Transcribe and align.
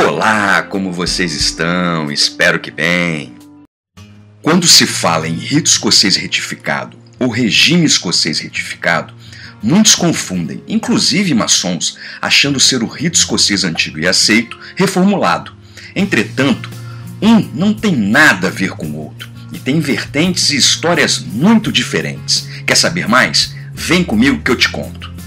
Olá, 0.00 0.62
como 0.62 0.92
vocês 0.92 1.34
estão? 1.34 2.08
Espero 2.08 2.60
que 2.60 2.70
bem. 2.70 3.34
Quando 4.40 4.64
se 4.64 4.86
fala 4.86 5.26
em 5.26 5.34
rito 5.34 5.66
escocês 5.66 6.14
retificado 6.14 6.96
ou 7.18 7.28
regime 7.28 7.84
escocês 7.84 8.38
retificado, 8.38 9.12
muitos 9.60 9.96
confundem, 9.96 10.62
inclusive 10.68 11.34
maçons, 11.34 11.98
achando 12.22 12.60
ser 12.60 12.84
o 12.84 12.86
rito 12.86 13.18
escocês 13.18 13.64
antigo 13.64 13.98
e 13.98 14.06
aceito 14.06 14.56
reformulado. 14.76 15.52
Entretanto, 15.96 16.70
um 17.20 17.40
não 17.52 17.74
tem 17.74 17.96
nada 17.96 18.46
a 18.46 18.52
ver 18.52 18.70
com 18.70 18.86
o 18.86 18.98
outro 18.98 19.28
e 19.52 19.58
tem 19.58 19.80
vertentes 19.80 20.50
e 20.50 20.56
histórias 20.56 21.18
muito 21.18 21.72
diferentes. 21.72 22.48
Quer 22.64 22.76
saber 22.76 23.08
mais? 23.08 23.52
Vem 23.74 24.04
comigo 24.04 24.42
que 24.44 24.50
eu 24.52 24.56
te 24.56 24.68
conto. 24.68 25.17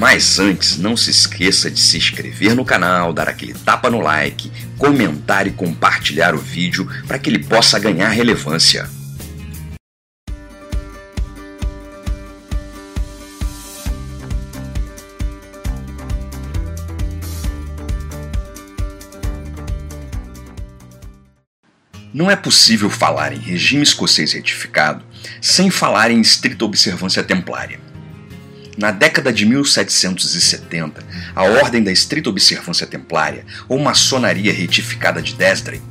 Mas 0.00 0.38
antes, 0.38 0.78
não 0.78 0.96
se 0.96 1.10
esqueça 1.10 1.70
de 1.70 1.78
se 1.78 1.98
inscrever 1.98 2.54
no 2.56 2.64
canal, 2.64 3.12
dar 3.12 3.28
aquele 3.28 3.52
tapa 3.52 3.90
no 3.90 4.00
like, 4.00 4.50
comentar 4.78 5.46
e 5.46 5.50
compartilhar 5.50 6.34
o 6.34 6.38
vídeo 6.38 6.88
para 7.06 7.18
que 7.18 7.28
ele 7.28 7.38
possa 7.38 7.78
ganhar 7.78 8.08
relevância. 8.08 8.88
Não 22.14 22.30
é 22.30 22.36
possível 22.36 22.88
falar 22.88 23.34
em 23.34 23.38
regime 23.38 23.82
escocês 23.82 24.32
retificado 24.32 25.04
sem 25.42 25.70
falar 25.70 26.10
em 26.10 26.22
estrita 26.22 26.64
observância 26.64 27.22
templária. 27.22 27.89
Na 28.80 28.90
década 28.90 29.30
de 29.30 29.44
1770, 29.44 31.04
a 31.36 31.42
Ordem 31.42 31.82
da 31.82 31.92
Estrita 31.92 32.30
Observância 32.30 32.86
Templária, 32.86 33.44
ou 33.68 33.78
Maçonaria 33.78 34.54
Retificada 34.54 35.20
de 35.20 35.34
Dresden, 35.34 35.82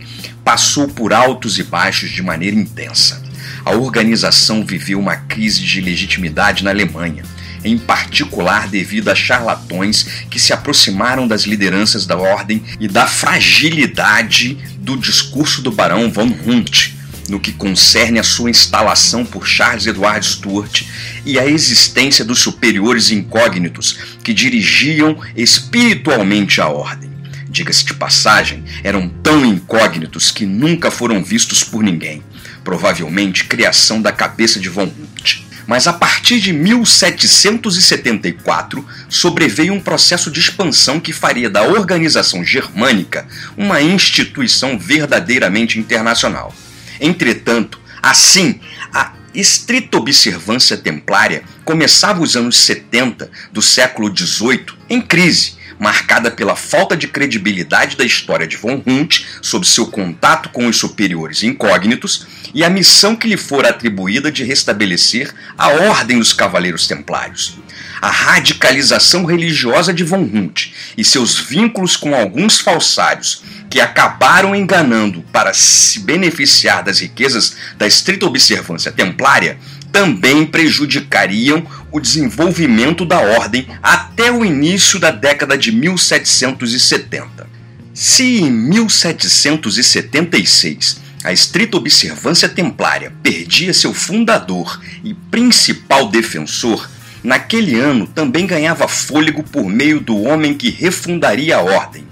passou 0.44 0.88
por 0.88 1.14
altos 1.14 1.60
e 1.60 1.64
baixos 1.64 2.10
de 2.10 2.24
maneira 2.24 2.56
intensa. 2.56 3.22
A 3.64 3.74
organização 3.74 4.66
viveu 4.66 5.00
uma 5.00 5.16
crise 5.16 5.62
de 5.62 5.80
legitimidade 5.80 6.64
na 6.64 6.72
Alemanha, 6.72 7.24
em 7.64 7.78
particular 7.78 8.68
devido 8.68 9.10
a 9.10 9.16
charlatões 9.16 10.26
que 10.28 10.40
se 10.40 10.52
aproximaram 10.52 11.28
das 11.28 11.44
lideranças 11.44 12.08
da 12.08 12.18
ordem 12.18 12.64
e 12.80 12.88
da 12.88 13.06
fragilidade 13.06 14.58
do 14.80 14.98
discurso 14.98 15.62
do 15.62 15.72
barão 15.72 16.10
von 16.10 16.36
Hunt, 16.44 16.98
no 17.30 17.40
que 17.40 17.54
concerne 17.54 18.20
a 18.20 18.24
sua 18.24 18.50
instalação 18.50 19.24
por 19.24 19.48
Charles 19.48 19.86
Edward 19.86 20.26
Stuart 20.26 20.82
e 21.26 21.40
a 21.40 21.46
existência 21.46 22.26
dos 22.26 22.40
superiores 22.40 23.12
incógnitos 23.12 23.98
que 24.24 24.34
dirigiam 24.34 25.18
espiritualmente 25.36 26.60
a 26.60 26.68
ordem. 26.68 27.10
Diga-se 27.50 27.86
de 27.86 27.94
passagem, 27.94 28.66
eram 28.84 29.08
tão 29.08 29.46
incógnitos 29.46 30.32
que 30.32 30.46
nunca 30.46 30.92
foram 30.92 31.24
vistos 31.24 31.64
por 31.64 31.82
ninguém, 31.82 32.22
provavelmente 32.64 33.46
criação 33.46 34.02
da 34.02 34.12
cabeça 34.12 34.60
de 34.60 34.68
von 34.70 34.84
Hult. 34.84 35.48
Mas 35.66 35.88
a 35.88 35.94
partir 35.94 36.40
de 36.40 36.52
1774 36.52 38.86
sobreveio 39.08 39.74
um 39.74 39.80
processo 39.80 40.30
de 40.32 40.40
expansão 40.40 41.00
que 41.00 41.14
faria 41.14 41.48
da 41.50 41.64
organização 41.64 42.44
germânica 42.44 43.28
uma 43.56 43.80
instituição 43.82 44.80
verdadeiramente 44.80 45.78
internacional. 45.78 46.56
Entretanto, 47.00 47.80
assim, 48.02 48.60
a 48.94 49.14
estrita 49.34 49.98
observância 49.98 50.78
templária 50.78 51.44
começava 51.64 52.22
os 52.22 52.36
anos 52.36 52.58
70 52.58 53.30
do 53.52 53.62
século 53.62 54.16
XVIII 54.16 54.66
em 54.90 55.02
crise, 55.02 55.59
marcada 55.80 56.30
pela 56.30 56.56
falta 56.56 56.96
de 56.96 57.08
credibilidade 57.08 57.96
da 57.96 58.04
história 58.04 58.46
de 58.46 58.58
von 58.58 58.84
Hunt 58.86 59.22
sob 59.42 59.66
seu 59.66 59.88
contato 59.88 60.50
com 60.50 60.68
os 60.68 60.78
superiores 60.78 61.42
incógnitos 61.42 62.28
e 62.54 62.64
a 62.64 62.70
missão 62.70 63.16
que 63.16 63.28
lhe 63.28 63.38
fora 63.38 63.70
atribuída 63.70 64.32
de 64.32 64.44
restabelecer 64.44 65.34
a 65.58 65.70
ordem 65.70 66.20
dos 66.20 66.34
cavaleiros 66.34 66.86
templários. 66.86 67.58
A 68.02 68.10
radicalização 68.10 69.26
religiosa 69.26 69.94
de 69.94 70.04
von 70.04 70.22
Hunt 70.22 70.72
e 70.98 71.04
seus 71.04 71.38
vínculos 71.40 71.96
com 71.96 72.14
alguns 72.14 72.60
falsários 72.60 73.44
que 73.70 73.80
acabaram 73.80 74.56
enganando 74.56 75.22
para 75.32 75.54
se 75.54 76.00
beneficiar 76.00 76.84
das 76.84 77.00
riquezas 77.00 77.56
da 77.78 77.86
estrita 77.86 78.26
observância 78.26 78.92
templária 78.92 79.58
também 80.00 80.46
prejudicariam 80.46 81.62
o 81.92 82.00
desenvolvimento 82.00 83.04
da 83.04 83.20
ordem 83.20 83.68
até 83.84 84.32
o 84.32 84.46
início 84.46 84.98
da 84.98 85.12
década 85.12 85.58
de 85.58 85.74
1770. 85.74 87.46
Se 87.94 88.40
em 88.40 88.50
1776 88.50 91.02
a 91.22 91.34
estrita 91.34 91.76
observância 91.76 92.48
templária 92.48 93.12
perdia 93.22 93.74
seu 93.74 93.94
fundador 93.94 94.80
e 95.04 95.14
principal 95.14 96.08
defensor, 96.08 96.90
naquele 97.22 97.78
ano 97.78 98.08
também 98.08 98.48
ganhava 98.48 98.88
fôlego 98.88 99.44
por 99.44 99.66
meio 99.66 100.00
do 100.00 100.18
homem 100.22 100.54
que 100.54 100.70
refundaria 100.70 101.58
a 101.58 101.62
ordem, 101.62 102.08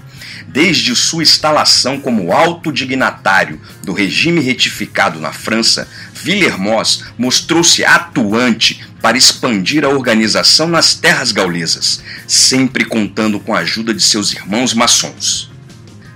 desde 0.48 0.96
sua 0.96 1.22
instalação 1.22 2.00
como 2.00 2.32
alto 2.32 2.72
dignatário 2.72 3.60
do 3.84 3.92
regime 3.92 4.40
retificado 4.40 5.20
na 5.20 5.32
França, 5.32 5.86
Villermoz 6.14 7.04
mostrou-se 7.18 7.84
atuante 7.84 8.84
para 9.00 9.18
expandir 9.18 9.84
a 9.84 9.88
organização 9.88 10.66
nas 10.66 10.94
terras 10.94 11.32
gaulesas, 11.32 12.02
sempre 12.26 12.84
contando 12.84 13.38
com 13.38 13.54
a 13.54 13.60
ajuda 13.60 13.92
de 13.92 14.02
seus 14.02 14.32
irmãos 14.32 14.72
maçons. 14.72 15.50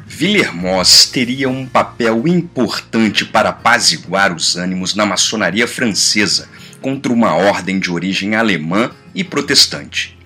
Villermoz 0.07 1.07
teria 1.07 1.49
um 1.49 1.67
papel 1.67 2.27
importante 2.27 3.25
para 3.25 3.51
apaziguar 3.51 4.35
os 4.35 4.57
ânimos 4.57 4.95
na 4.95 5.05
maçonaria 5.05 5.69
francesa 5.69 6.49
contra 6.81 7.13
uma 7.13 7.35
ordem 7.35 7.79
de 7.79 7.91
origem 7.91 8.35
alemã 8.35 8.91
e 9.15 9.23
protestante 9.23 10.22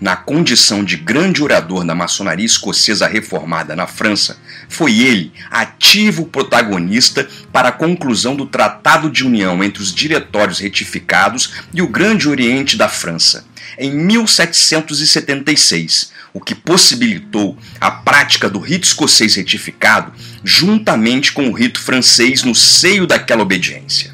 na 0.00 0.16
condição 0.16 0.82
de 0.84 0.96
grande 0.96 1.42
orador 1.42 1.84
da 1.84 1.94
maçonaria 1.94 2.44
escocesa 2.44 3.06
reformada 3.06 3.76
na 3.76 3.86
França, 3.86 4.38
foi 4.68 5.00
ele 5.00 5.32
ativo 5.50 6.26
protagonista 6.26 7.26
para 7.52 7.68
a 7.68 7.72
conclusão 7.72 8.36
do 8.36 8.46
Tratado 8.46 9.10
de 9.10 9.24
União 9.24 9.62
entre 9.62 9.82
os 9.82 9.94
diretórios 9.94 10.58
retificados 10.58 11.52
e 11.72 11.82
o 11.82 11.88
Grande 11.88 12.28
Oriente 12.28 12.76
da 12.76 12.88
França, 12.88 13.44
em 13.78 13.94
1776, 13.94 16.12
o 16.32 16.40
que 16.40 16.54
possibilitou 16.54 17.58
a 17.80 17.90
prática 17.90 18.48
do 18.48 18.58
rito 18.58 18.84
escocês 18.84 19.34
retificado 19.34 20.12
juntamente 20.42 21.32
com 21.32 21.48
o 21.48 21.52
rito 21.52 21.78
francês 21.80 22.42
no 22.42 22.54
seio 22.54 23.06
daquela 23.06 23.42
obediência. 23.42 24.13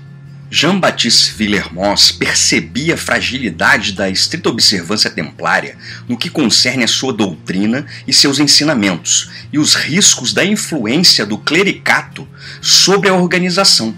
Jean-Baptiste 0.52 1.32
Villermoz 1.36 2.10
percebia 2.10 2.94
a 2.94 2.98
fragilidade 2.98 3.92
da 3.92 4.10
estrita 4.10 4.48
observância 4.48 5.08
templária 5.08 5.78
no 6.08 6.18
que 6.18 6.28
concerne 6.28 6.82
a 6.82 6.88
sua 6.88 7.12
doutrina 7.12 7.86
e 8.04 8.12
seus 8.12 8.40
ensinamentos, 8.40 9.30
e 9.52 9.60
os 9.60 9.76
riscos 9.76 10.32
da 10.32 10.44
influência 10.44 11.24
do 11.24 11.38
clericato 11.38 12.26
sobre 12.60 13.08
a 13.08 13.14
organização. 13.14 13.94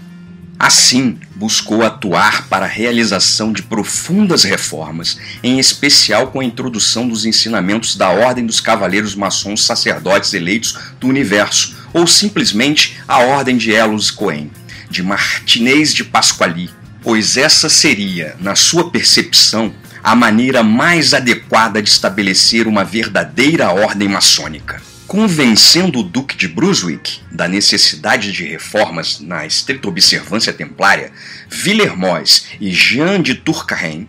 Assim, 0.59 1.17
buscou 1.35 1.81
atuar 1.81 2.47
para 2.47 2.65
a 2.65 2.69
realização 2.69 3.51
de 3.51 3.63
profundas 3.63 4.43
reformas, 4.43 5.17
em 5.41 5.57
especial 5.57 6.27
com 6.27 6.39
a 6.39 6.45
introdução 6.45 7.09
dos 7.09 7.25
ensinamentos 7.25 7.95
da 7.95 8.09
Ordem 8.09 8.45
dos 8.45 8.61
Cavaleiros 8.61 9.15
Maçons 9.15 9.65
Sacerdotes 9.65 10.35
Eleitos 10.35 10.77
do 10.99 11.07
Universo, 11.07 11.75
ou 11.91 12.05
simplesmente 12.05 12.99
a 13.07 13.17
Ordem 13.17 13.57
de 13.57 13.73
Elos 13.73 14.11
Cohen 14.11 14.51
de 14.93 15.01
Martinez 15.01 15.91
de 15.91 16.03
Pasquali, 16.03 16.69
pois 17.01 17.35
essa 17.35 17.67
seria, 17.67 18.35
na 18.39 18.55
sua 18.55 18.91
percepção, 18.91 19.73
a 20.03 20.15
maneira 20.15 20.61
mais 20.61 21.15
adequada 21.15 21.81
de 21.81 21.89
estabelecer 21.89 22.67
uma 22.67 22.83
verdadeira 22.83 23.71
ordem 23.71 24.07
maçônica. 24.07 24.79
Convencendo 25.07 25.99
o 25.99 26.03
Duque 26.03 26.37
de 26.37 26.47
Brunswick 26.47 27.21
da 27.31 27.47
necessidade 27.47 28.31
de 28.31 28.45
reformas 28.45 29.19
na 29.19 29.47
estrita 29.47 29.87
observância 29.87 30.53
templária, 30.53 31.11
Villermoz 31.49 32.45
e 32.61 32.71
Jean 32.71 33.19
de 33.19 33.33
Turcarin 33.33 34.07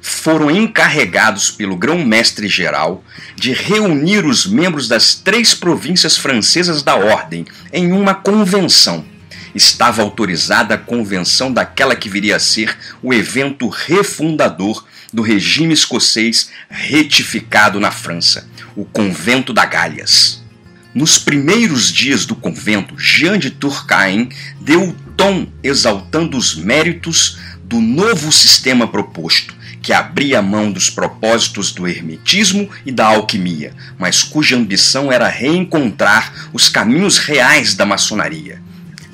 foram 0.00 0.50
encarregados 0.50 1.50
pelo 1.50 1.76
grão-mestre-geral 1.76 3.04
de 3.36 3.52
reunir 3.52 4.24
os 4.24 4.46
membros 4.46 4.88
das 4.88 5.14
três 5.14 5.54
províncias 5.54 6.16
francesas 6.16 6.82
da 6.82 6.96
Ordem 6.96 7.44
em 7.72 7.92
uma 7.92 8.14
convenção 8.14 9.11
estava 9.54 10.02
autorizada 10.02 10.74
a 10.74 10.78
convenção 10.78 11.52
daquela 11.52 11.96
que 11.96 12.08
viria 12.08 12.36
a 12.36 12.40
ser 12.40 12.76
o 13.02 13.12
evento 13.12 13.68
refundador 13.68 14.84
do 15.12 15.22
regime 15.22 15.74
escocês 15.74 16.50
retificado 16.68 17.78
na 17.78 17.90
França, 17.90 18.48
o 18.74 18.84
Convento 18.84 19.52
da 19.52 19.66
Galhas. 19.66 20.42
Nos 20.94 21.18
primeiros 21.18 21.90
dias 21.90 22.26
do 22.26 22.36
convento, 22.36 22.98
Jean 22.98 23.38
de 23.38 23.50
Turcain 23.50 24.28
deu 24.60 24.90
o 24.90 24.92
tom 25.16 25.46
exaltando 25.62 26.36
os 26.36 26.54
méritos 26.54 27.38
do 27.64 27.80
novo 27.80 28.30
sistema 28.30 28.86
proposto, 28.86 29.54
que 29.80 29.92
abria 29.92 30.42
mão 30.42 30.70
dos 30.70 30.90
propósitos 30.90 31.72
do 31.72 31.88
hermetismo 31.88 32.68
e 32.84 32.92
da 32.92 33.06
alquimia, 33.06 33.74
mas 33.98 34.22
cuja 34.22 34.56
ambição 34.56 35.10
era 35.10 35.28
reencontrar 35.28 36.50
os 36.52 36.68
caminhos 36.68 37.16
reais 37.16 37.74
da 37.74 37.86
maçonaria: 37.86 38.60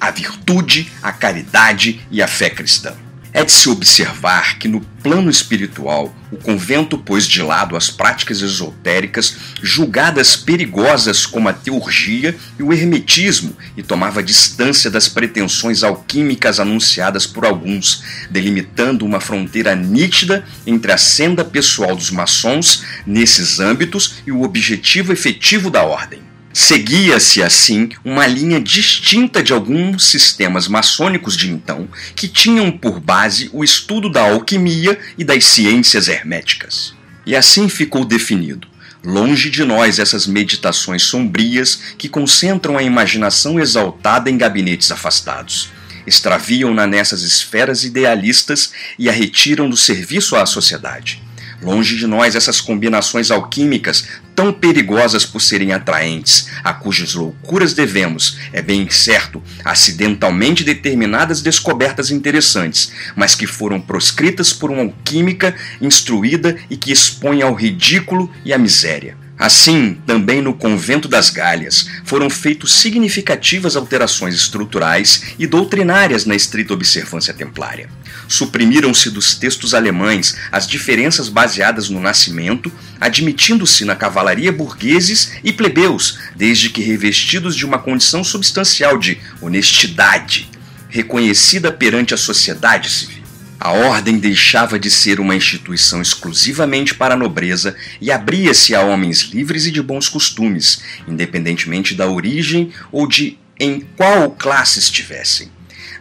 a 0.00 0.10
virtude, 0.10 0.90
a 1.02 1.12
caridade 1.12 2.00
e 2.10 2.22
a 2.22 2.28
fé 2.28 2.50
cristã. 2.50 2.94
É 3.32 3.44
de 3.44 3.52
se 3.52 3.68
observar 3.68 4.58
que 4.58 4.66
no 4.66 4.80
plano 5.02 5.30
espiritual, 5.30 6.14
o 6.32 6.36
convento 6.36 6.96
pôs 6.96 7.26
de 7.26 7.42
lado 7.42 7.76
as 7.76 7.90
práticas 7.90 8.40
esotéricas 8.40 9.36
julgadas 9.62 10.34
perigosas 10.34 11.26
como 11.26 11.48
a 11.48 11.52
teurgia 11.52 12.34
e 12.58 12.62
o 12.62 12.72
hermetismo 12.72 13.54
e 13.76 13.82
tomava 13.82 14.22
distância 14.22 14.90
das 14.90 15.08
pretensões 15.08 15.82
alquímicas 15.82 16.58
anunciadas 16.58 17.26
por 17.26 17.44
alguns, 17.44 18.02
delimitando 18.30 19.04
uma 19.04 19.20
fronteira 19.20 19.76
nítida 19.76 20.44
entre 20.66 20.90
a 20.90 20.98
senda 20.98 21.44
pessoal 21.44 21.94
dos 21.94 22.10
maçons 22.10 22.82
nesses 23.06 23.60
âmbitos 23.60 24.16
e 24.26 24.32
o 24.32 24.42
objetivo 24.42 25.12
efetivo 25.12 25.70
da 25.70 25.84
ordem. 25.84 26.22
Seguia-se, 26.60 27.40
assim, 27.40 27.90
uma 28.04 28.26
linha 28.26 28.60
distinta 28.60 29.44
de 29.44 29.52
alguns 29.52 30.04
sistemas 30.04 30.66
maçônicos 30.66 31.36
de 31.36 31.48
então, 31.48 31.88
que 32.16 32.26
tinham 32.26 32.68
por 32.72 32.98
base 32.98 33.48
o 33.52 33.62
estudo 33.62 34.10
da 34.10 34.22
alquimia 34.22 34.98
e 35.16 35.22
das 35.22 35.44
ciências 35.44 36.08
herméticas. 36.08 36.94
E 37.24 37.36
assim 37.36 37.68
ficou 37.68 38.04
definido. 38.04 38.66
Longe 39.04 39.50
de 39.50 39.62
nós 39.62 40.00
essas 40.00 40.26
meditações 40.26 41.04
sombrias 41.04 41.78
que 41.96 42.08
concentram 42.08 42.76
a 42.76 42.82
imaginação 42.82 43.60
exaltada 43.60 44.28
em 44.28 44.36
gabinetes 44.36 44.90
afastados. 44.90 45.70
Extraviam-na 46.08 46.88
nessas 46.88 47.22
esferas 47.22 47.84
idealistas 47.84 48.72
e 48.98 49.08
a 49.08 49.12
retiram 49.12 49.70
do 49.70 49.76
serviço 49.76 50.34
à 50.34 50.44
sociedade. 50.44 51.22
Longe 51.60 51.96
de 51.96 52.06
nós 52.06 52.36
essas 52.36 52.60
combinações 52.60 53.30
alquímicas 53.30 54.06
tão 54.34 54.52
perigosas 54.52 55.26
por 55.26 55.40
serem 55.40 55.72
atraentes, 55.72 56.48
a 56.62 56.72
cujas 56.72 57.14
loucuras 57.14 57.74
devemos, 57.74 58.38
é 58.52 58.62
bem 58.62 58.88
certo, 58.88 59.42
acidentalmente 59.64 60.62
determinadas 60.62 61.42
descobertas 61.42 62.12
interessantes, 62.12 62.92
mas 63.16 63.34
que 63.34 63.46
foram 63.46 63.80
proscritas 63.80 64.52
por 64.52 64.70
uma 64.70 64.82
alquímica 64.82 65.54
instruída 65.80 66.56
e 66.70 66.76
que 66.76 66.92
expõe 66.92 67.42
ao 67.42 67.54
ridículo 67.54 68.30
e 68.44 68.52
à 68.52 68.58
miséria. 68.58 69.27
Assim, 69.38 69.96
também 70.04 70.42
no 70.42 70.52
convento 70.52 71.06
das 71.06 71.30
Galhas 71.30 71.88
foram 72.04 72.28
feitas 72.28 72.72
significativas 72.72 73.76
alterações 73.76 74.34
estruturais 74.34 75.22
e 75.38 75.46
doutrinárias 75.46 76.24
na 76.24 76.34
estrita 76.34 76.74
observância 76.74 77.32
templária. 77.32 77.88
Suprimiram-se 78.26 79.10
dos 79.10 79.36
textos 79.36 79.74
alemães 79.74 80.36
as 80.50 80.66
diferenças 80.66 81.28
baseadas 81.28 81.88
no 81.88 82.00
nascimento, 82.00 82.72
admitindo-se 83.00 83.84
na 83.84 83.94
cavalaria 83.94 84.50
burgueses 84.50 85.32
e 85.44 85.52
plebeus, 85.52 86.18
desde 86.34 86.68
que 86.68 86.82
revestidos 86.82 87.54
de 87.54 87.64
uma 87.64 87.78
condição 87.78 88.24
substancial 88.24 88.98
de 88.98 89.20
honestidade, 89.40 90.50
reconhecida 90.88 91.70
perante 91.70 92.12
a 92.12 92.16
sociedade 92.16 92.90
civil. 92.90 93.17
A 93.60 93.72
ordem 93.72 94.18
deixava 94.18 94.78
de 94.78 94.88
ser 94.88 95.18
uma 95.18 95.34
instituição 95.34 96.00
exclusivamente 96.00 96.94
para 96.94 97.14
a 97.14 97.16
nobreza 97.16 97.74
e 98.00 98.10
abria-se 98.10 98.72
a 98.72 98.82
homens 98.82 99.22
livres 99.22 99.66
e 99.66 99.72
de 99.72 99.82
bons 99.82 100.08
costumes, 100.08 100.80
independentemente 101.08 101.92
da 101.92 102.08
origem 102.08 102.72
ou 102.92 103.06
de 103.06 103.36
em 103.58 103.80
qual 103.96 104.30
classe 104.30 104.78
estivessem. 104.78 105.50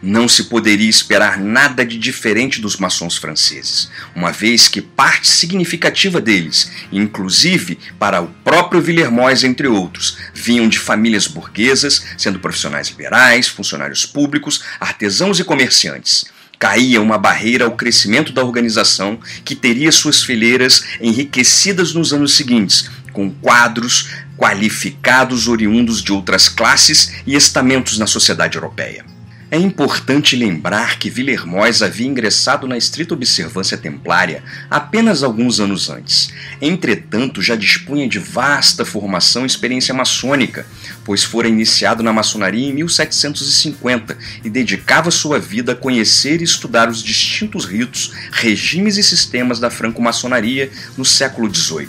Não 0.04 0.28
se 0.28 0.44
poderia 0.44 0.88
esperar 0.88 1.40
nada 1.40 1.84
de 1.84 1.98
diferente 1.98 2.62
dos 2.62 2.78
maçons 2.78 3.18
franceses, 3.18 3.90
uma 4.16 4.32
vez 4.32 4.68
que 4.68 4.80
parte 4.80 5.28
significativa 5.28 6.22
deles, 6.22 6.72
inclusive 6.92 7.80
para 7.98 8.22
o 8.22 8.28
próprio 8.44 8.80
Villermoz, 8.80 9.44
entre 9.44 9.68
outros, 9.68 10.16
vinham 10.32 10.70
de 10.70 10.78
famílias 10.78 11.26
burguesas, 11.26 12.06
sendo 12.16 12.38
profissionais 12.38 12.90
liberais, 12.90 13.48
funcionários 13.48 14.06
públicos, 14.06 14.64
artesãos 14.80 15.40
e 15.40 15.44
comerciantes 15.44 16.37
caía 16.60 17.02
uma 17.02 17.18
barreira 17.18 17.66
ao 17.66 17.72
crescimento 17.72 18.32
da 18.32 18.44
organização 18.44 19.20
que 19.46 19.56
teria 19.56 19.92
suas 19.92 20.24
fileiras 20.24 20.84
enriquecidas 21.00 21.94
nos 21.94 22.14
anos 22.14 22.36
seguintes, 22.36 22.90
com 23.14 23.30
quadros 23.30 24.10
qualificados 24.38 25.48
oriundos 25.48 26.02
de 26.02 26.12
outras 26.12 26.48
classes 26.48 27.14
e 27.26 27.36
estamentos 27.36 27.98
na 27.98 28.06
sociedade 28.06 28.58
europeia. 28.58 29.17
É 29.50 29.58
importante 29.58 30.36
lembrar 30.36 31.00
que 31.00 31.10
Villermoz 31.10 31.82
havia 31.82 32.06
ingressado 32.06 32.68
na 32.68 32.78
estrita 32.78 33.14
observância 33.14 33.78
templária 33.78 34.44
apenas 34.70 35.24
alguns 35.24 35.62
anos 35.62 35.90
antes. 35.90 36.34
Entretanto, 36.62 37.42
já 37.42 37.56
dispunha 37.56 38.10
de 38.10 38.20
vasta 38.20 38.84
formação 38.84 39.44
e 39.44 39.46
experiência 39.46 39.94
maçônica, 39.94 40.66
pois 41.06 41.24
fora 41.24 41.48
iniciado 41.48 42.04
na 42.04 42.12
maçonaria 42.12 42.68
em 42.68 42.74
1750 42.74 44.18
e 44.44 44.50
dedicava 44.50 45.10
sua 45.12 45.40
vida 45.40 45.72
a 45.72 45.76
conhecer 45.76 46.42
e 46.42 46.44
estudar 46.44 46.90
os 46.90 47.02
distintos 47.02 47.64
ritos, 47.64 48.12
regimes 48.34 48.98
e 48.98 49.04
sistemas 49.04 49.62
da 49.62 49.70
franco-maçonaria 49.70 50.70
no 50.98 51.06
século 51.06 51.54
XVIII. 51.54 51.88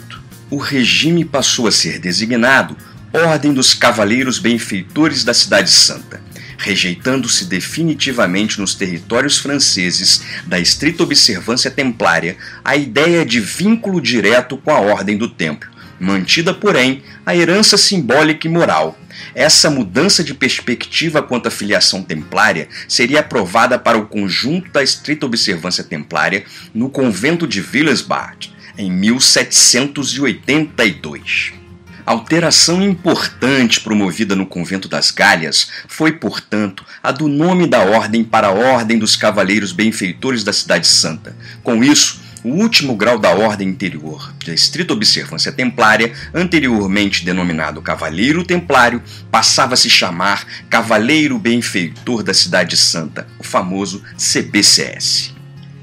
O 0.49 0.55
regime 0.55 1.25
passou 1.25 1.67
a 1.67 1.73
ser 1.73 1.99
designado 1.99 2.77
Ordem 3.11 3.51
dos 3.51 3.73
Cavaleiros 3.73 4.39
Benfeitores 4.39 5.25
da 5.25 5.33
Cidade 5.33 5.69
Santa 5.69 6.28
rejeitando-se 6.59 7.45
definitivamente 7.45 8.59
nos 8.59 8.75
territórios 8.75 9.39
franceses 9.39 10.21
da 10.45 10.59
estrita 10.59 11.01
observância 11.03 11.71
templária 11.71 12.35
a 12.63 12.75
ideia 12.75 13.25
de 13.25 13.39
vínculo 13.39 13.99
direto 14.01 14.57
com 14.57 14.69
a 14.69 14.79
ordem 14.79 15.17
do 15.17 15.29
templo, 15.29 15.69
mantida, 15.97 16.53
porém, 16.53 17.01
a 17.25 17.33
herança 17.35 17.77
simbólica 17.77 18.45
e 18.45 18.51
moral. 18.51 18.99
Essa 19.33 19.69
mudança 19.69 20.21
de 20.23 20.33
perspectiva 20.33 21.21
quanto 21.23 21.47
à 21.47 21.51
filiação 21.51 22.03
templária 22.03 22.67
seria 22.87 23.19
aprovada 23.21 23.79
para 23.79 23.97
o 23.97 24.07
conjunto 24.07 24.69
da 24.71 24.83
estrita 24.83 25.25
observância 25.25 25.83
templária 25.83 26.43
no 26.73 26.89
convento 26.89 27.47
de 27.47 27.61
Villesbart, 27.61 28.49
em 28.77 28.91
1782. 28.91 31.58
Alteração 32.09 32.81
importante 32.81 33.79
promovida 33.81 34.35
no 34.35 34.43
convento 34.43 34.87
das 34.87 35.11
Galhas 35.11 35.69
foi, 35.87 36.13
portanto, 36.13 36.83
a 37.03 37.11
do 37.11 37.27
nome 37.27 37.67
da 37.67 37.81
ordem 37.81 38.23
para 38.23 38.47
a 38.47 38.51
Ordem 38.51 38.97
dos 38.97 39.15
Cavaleiros 39.15 39.71
Benfeitores 39.71 40.43
da 40.43 40.51
Cidade 40.51 40.87
Santa. 40.87 41.37
Com 41.61 41.83
isso, 41.83 42.19
o 42.43 42.49
último 42.49 42.95
grau 42.95 43.19
da 43.19 43.29
ordem 43.29 43.69
interior, 43.69 44.33
da 44.43 44.51
estrita 44.51 44.91
observância 44.91 45.51
templária, 45.51 46.11
anteriormente 46.33 47.23
denominado 47.23 47.79
Cavaleiro 47.79 48.43
Templário, 48.43 49.03
passava 49.29 49.75
a 49.75 49.77
se 49.77 49.87
chamar 49.87 50.47
Cavaleiro 50.67 51.37
Benfeitor 51.37 52.23
da 52.23 52.33
Cidade 52.33 52.75
Santa, 52.75 53.27
o 53.37 53.43
famoso 53.43 54.03
CBCS. 54.17 55.38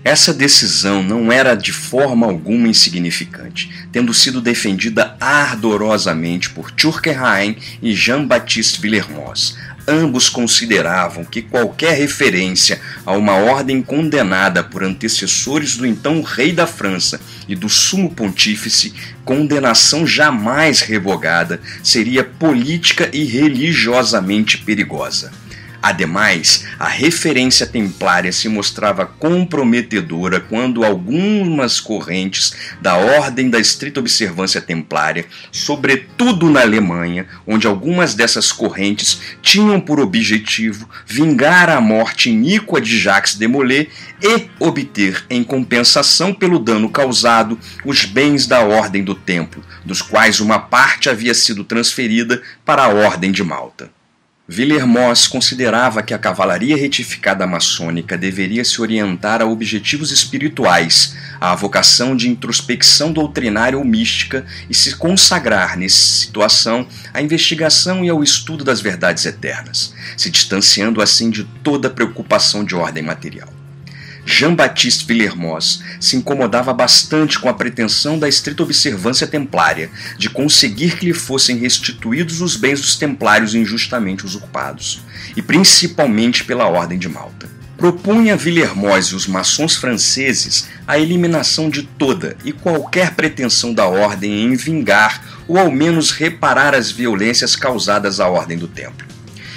Essa 0.06 0.32
decisão 0.32 1.02
não 1.02 1.32
era 1.32 1.56
de 1.56 1.72
forma 1.72 2.28
alguma 2.28 2.68
insignificante, 2.68 3.68
tendo 3.90 4.14
sido 4.14 4.40
defendida 4.40 5.16
ardorosamente 5.18 6.48
por 6.50 6.70
Turquenheim 6.70 7.56
e 7.82 7.92
Jean-Baptiste 7.92 8.80
Villermoz. 8.80 9.58
Ambos 9.84 10.28
consideravam 10.28 11.24
que 11.24 11.42
qualquer 11.42 11.98
referência 11.98 12.80
a 13.04 13.14
uma 13.14 13.32
ordem 13.34 13.82
condenada 13.82 14.62
por 14.62 14.84
antecessores 14.84 15.76
do 15.76 15.84
então 15.84 16.22
rei 16.22 16.52
da 16.52 16.68
França 16.68 17.20
e 17.48 17.56
do 17.56 17.68
sumo 17.68 18.08
pontífice, 18.08 18.94
condenação 19.24 20.06
jamais 20.06 20.82
revogada, 20.82 21.60
seria 21.82 22.22
política 22.22 23.10
e 23.12 23.24
religiosamente 23.24 24.58
perigosa. 24.58 25.32
Ademais, 25.86 26.64
a 26.80 26.88
referência 26.88 27.64
templária 27.64 28.32
se 28.32 28.48
mostrava 28.48 29.06
comprometedora 29.06 30.40
quando 30.40 30.84
algumas 30.84 31.78
correntes 31.78 32.52
da 32.82 32.96
Ordem 32.96 33.48
da 33.48 33.60
Estrita 33.60 34.00
Observância 34.00 34.60
Templária, 34.60 35.26
sobretudo 35.52 36.50
na 36.50 36.62
Alemanha, 36.62 37.28
onde 37.46 37.68
algumas 37.68 38.14
dessas 38.14 38.50
correntes 38.50 39.20
tinham 39.40 39.80
por 39.80 40.00
objetivo 40.00 40.90
vingar 41.06 41.70
a 41.70 41.80
morte 41.80 42.30
iníqua 42.30 42.80
de 42.80 42.98
Jacques 42.98 43.36
de 43.36 43.46
Molay 43.46 43.88
e 44.20 44.50
obter, 44.58 45.24
em 45.30 45.44
compensação 45.44 46.34
pelo 46.34 46.58
dano 46.58 46.90
causado, 46.90 47.56
os 47.84 48.04
bens 48.04 48.44
da 48.44 48.58
Ordem 48.58 49.04
do 49.04 49.14
Templo, 49.14 49.62
dos 49.84 50.02
quais 50.02 50.40
uma 50.40 50.58
parte 50.58 51.08
havia 51.08 51.32
sido 51.32 51.62
transferida 51.62 52.42
para 52.64 52.82
a 52.82 52.88
Ordem 52.88 53.30
de 53.30 53.44
Malta. 53.44 53.94
Villermoz 54.48 55.26
considerava 55.26 56.04
que 56.04 56.14
a 56.14 56.18
cavalaria 56.18 56.76
retificada 56.76 57.44
maçônica 57.48 58.16
deveria 58.16 58.64
se 58.64 58.80
orientar 58.80 59.42
a 59.42 59.46
objetivos 59.46 60.12
espirituais, 60.12 61.16
à 61.40 61.52
vocação 61.56 62.14
de 62.14 62.28
introspecção 62.28 63.12
doutrinária 63.12 63.76
ou 63.76 63.84
mística 63.84 64.46
e 64.70 64.74
se 64.74 64.94
consagrar, 64.94 65.76
nessa 65.76 65.96
situação, 65.96 66.86
à 67.12 67.20
investigação 67.20 68.04
e 68.04 68.08
ao 68.08 68.22
estudo 68.22 68.62
das 68.62 68.80
verdades 68.80 69.26
eternas, 69.26 69.92
se 70.16 70.30
distanciando 70.30 71.02
assim 71.02 71.28
de 71.28 71.42
toda 71.64 71.90
preocupação 71.90 72.64
de 72.64 72.76
ordem 72.76 73.02
material. 73.02 73.55
Jean-Baptiste 74.28 75.06
Villermoz 75.06 75.82
se 76.00 76.16
incomodava 76.16 76.74
bastante 76.74 77.38
com 77.38 77.48
a 77.48 77.54
pretensão 77.54 78.18
da 78.18 78.28
estrita 78.28 78.64
observância 78.64 79.24
templária 79.24 79.88
de 80.18 80.28
conseguir 80.28 80.98
que 80.98 81.06
lhe 81.06 81.14
fossem 81.14 81.56
restituídos 81.56 82.40
os 82.40 82.56
bens 82.56 82.80
dos 82.80 82.96
templários 82.96 83.54
injustamente 83.54 84.26
usurpados, 84.26 85.00
e 85.36 85.40
principalmente 85.40 86.44
pela 86.44 86.66
Ordem 86.66 86.98
de 86.98 87.08
Malta. 87.08 87.48
Propunha 87.76 88.36
Villermoz 88.36 89.06
e 89.06 89.14
os 89.14 89.28
maçons 89.28 89.76
franceses 89.76 90.66
a 90.86 90.98
eliminação 90.98 91.70
de 91.70 91.82
toda 91.82 92.36
e 92.44 92.50
qualquer 92.50 93.14
pretensão 93.14 93.72
da 93.72 93.86
Ordem 93.86 94.44
em 94.44 94.56
vingar 94.56 95.22
ou 95.46 95.56
ao 95.56 95.70
menos 95.70 96.10
reparar 96.10 96.74
as 96.74 96.90
violências 96.90 97.54
causadas 97.54 98.18
à 98.18 98.28
Ordem 98.28 98.58
do 98.58 98.66
Templo. 98.66 99.06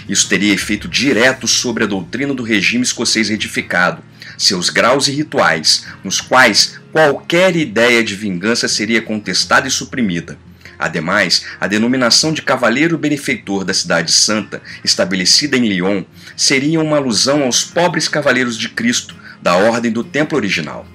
Isso 0.08 0.28
teria 0.28 0.54
efeito 0.54 0.88
direto 0.88 1.48
sobre 1.48 1.86
a 1.86 1.88
doutrina 1.88 2.34
do 2.34 2.44
regime 2.44 2.84
escocês 2.84 3.30
retificado, 3.30 4.04
seus 4.40 4.70
graus 4.70 5.10
e 5.10 5.12
rituais, 5.12 5.86
nos 6.04 6.22
quais 6.22 6.80
qualquer 6.94 7.56
ideia 7.56 8.02
de 8.04 8.16
vingança 8.16 8.68
seria 8.68 9.02
contestada 9.02 9.68
e 9.68 9.72
suprimida. 9.72 10.38
Ademais, 10.80 11.46
a 11.60 11.68
denominação 11.68 12.32
de 12.32 12.42
Cavaleiro 12.42 12.98
Benefeitor 12.98 13.66
da 13.66 13.74
Cidade 13.74 14.14
Santa, 14.14 14.62
estabelecida 14.82 15.58
em 15.58 15.68
Lyon, 15.68 16.06
seria 16.38 16.80
uma 16.80 16.96
alusão 16.96 17.44
aos 17.44 17.66
pobres 17.66 18.08
Cavaleiros 18.08 18.58
de 18.58 18.70
Cristo 18.70 19.14
da 19.42 19.58
Ordem 19.58 19.92
do 19.92 20.06
Templo 20.06 20.38
original. 20.38 20.88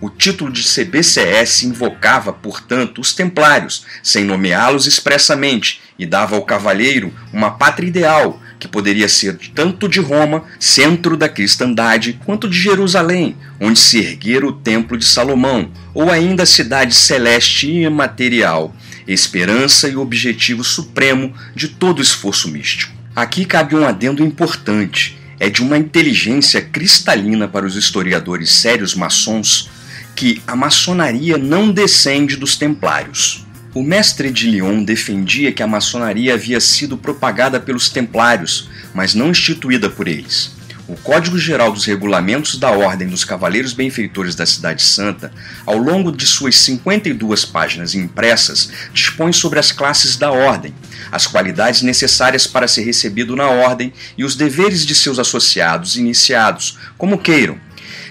O 0.00 0.10
título 0.10 0.52
de 0.52 0.62
CBCS 0.62 1.62
invocava, 1.64 2.32
portanto, 2.32 3.00
os 3.00 3.12
templários, 3.12 3.84
sem 4.02 4.24
nomeá-los 4.24 4.86
expressamente, 4.86 5.80
e 5.96 6.04
dava 6.04 6.36
ao 6.36 6.44
cavalheiro 6.44 7.12
uma 7.32 7.52
pátria 7.52 7.88
ideal, 7.88 8.40
que 8.58 8.68
poderia 8.68 9.08
ser 9.08 9.38
tanto 9.54 9.88
de 9.88 10.00
Roma, 10.00 10.44
centro 10.58 11.16
da 11.16 11.28
cristandade, 11.28 12.18
quanto 12.24 12.48
de 12.48 12.58
Jerusalém, 12.58 13.36
onde 13.60 13.78
se 13.78 13.98
erguera 13.98 14.46
o 14.46 14.52
Templo 14.52 14.96
de 14.96 15.04
Salomão, 15.04 15.70
ou 15.94 16.10
ainda 16.10 16.42
a 16.42 16.46
cidade 16.46 16.94
celeste 16.94 17.70
e 17.70 17.84
imaterial, 17.84 18.74
esperança 19.06 19.88
e 19.88 19.96
objetivo 19.96 20.64
supremo 20.64 21.32
de 21.54 21.68
todo 21.68 22.02
esforço 22.02 22.48
místico. 22.48 22.92
Aqui 23.14 23.44
cabe 23.44 23.74
um 23.74 23.86
adendo 23.86 24.22
importante. 24.22 25.18
É 25.40 25.48
de 25.48 25.62
uma 25.62 25.78
inteligência 25.78 26.60
cristalina 26.60 27.46
para 27.46 27.64
os 27.64 27.76
historiadores 27.76 28.50
sérios 28.50 28.94
maçons 28.94 29.70
que 30.14 30.42
a 30.46 30.56
maçonaria 30.56 31.38
não 31.38 31.70
descende 31.70 32.36
dos 32.36 32.56
templários. 32.56 33.46
O 33.74 33.82
mestre 33.82 34.30
de 34.30 34.50
Lyon 34.50 34.82
defendia 34.82 35.52
que 35.52 35.62
a 35.62 35.66
maçonaria 35.66 36.32
havia 36.32 36.58
sido 36.58 36.96
propagada 36.96 37.60
pelos 37.60 37.90
templários, 37.90 38.68
mas 38.94 39.14
não 39.14 39.28
instituída 39.28 39.90
por 39.90 40.08
eles. 40.08 40.56
O 40.88 40.96
Código 40.96 41.38
Geral 41.38 41.70
dos 41.70 41.84
Regulamentos 41.84 42.56
da 42.56 42.70
Ordem 42.70 43.08
dos 43.08 43.26
Cavaleiros 43.26 43.74
Benfeitores 43.74 44.34
da 44.34 44.46
Cidade 44.46 44.82
Santa, 44.82 45.30
ao 45.66 45.76
longo 45.76 46.10
de 46.10 46.26
suas 46.26 46.56
52 46.56 47.44
páginas 47.44 47.94
impressas, 47.94 48.70
dispõe 48.94 49.34
sobre 49.34 49.58
as 49.58 49.70
classes 49.70 50.16
da 50.16 50.32
Ordem, 50.32 50.74
as 51.12 51.26
qualidades 51.26 51.82
necessárias 51.82 52.46
para 52.46 52.66
ser 52.66 52.84
recebido 52.84 53.36
na 53.36 53.48
Ordem 53.48 53.92
e 54.16 54.24
os 54.24 54.34
deveres 54.34 54.86
de 54.86 54.94
seus 54.94 55.18
associados 55.18 55.96
iniciados, 55.96 56.78
como 56.96 57.18
queiram, 57.18 57.60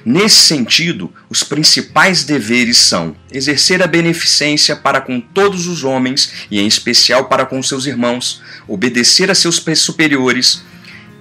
Nesse 0.09 0.37
sentido, 0.37 1.13
os 1.29 1.43
principais 1.43 2.23
deveres 2.23 2.77
são 2.77 3.13
exercer 3.29 3.83
a 3.83 3.87
beneficência 3.87 4.73
para 4.73 5.01
com 5.01 5.19
todos 5.19 5.67
os 5.67 5.83
homens 5.83 6.31
e, 6.49 6.61
em 6.61 6.65
especial, 6.65 7.25
para 7.25 7.45
com 7.45 7.61
seus 7.61 7.85
irmãos, 7.85 8.41
obedecer 8.69 9.29
a 9.29 9.35
seus 9.35 9.61
superiores 9.75 10.61